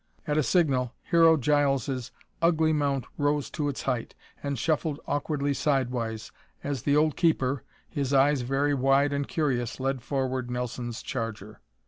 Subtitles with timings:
[0.25, 2.09] At a signal, Hero Giles'
[2.41, 6.31] ugly mount rose to its height and shuffled awkwardly sidewise,
[6.63, 11.61] as the old keeper, his eyes very wide and curious, led forward Nelson's charger.